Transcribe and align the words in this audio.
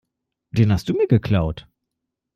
Den 0.49 0.73
hast 0.73 0.89
du 0.89 0.95
mir 0.95 1.05
geklaut. 1.07 1.67